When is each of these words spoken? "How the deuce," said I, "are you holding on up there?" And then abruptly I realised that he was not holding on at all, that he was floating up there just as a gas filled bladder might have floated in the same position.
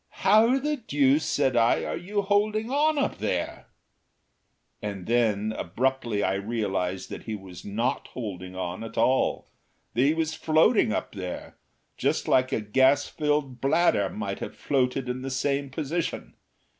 "How 0.25 0.57
the 0.57 0.77
deuce," 0.77 1.25
said 1.25 1.55
I, 1.55 1.85
"are 1.85 1.95
you 1.95 2.23
holding 2.23 2.71
on 2.71 2.97
up 2.97 3.19
there?" 3.19 3.67
And 4.81 5.05
then 5.05 5.51
abruptly 5.51 6.23
I 6.23 6.33
realised 6.33 7.11
that 7.11 7.25
he 7.25 7.35
was 7.35 7.63
not 7.63 8.07
holding 8.13 8.55
on 8.55 8.83
at 8.83 8.97
all, 8.97 9.51
that 9.93 10.01
he 10.01 10.15
was 10.15 10.33
floating 10.33 10.91
up 10.91 11.11
there 11.13 11.57
just 11.97 12.27
as 12.27 12.51
a 12.51 12.61
gas 12.61 13.07
filled 13.07 13.61
bladder 13.61 14.09
might 14.09 14.39
have 14.39 14.55
floated 14.57 15.07
in 15.07 15.21
the 15.21 15.29
same 15.29 15.69
position. 15.69 16.33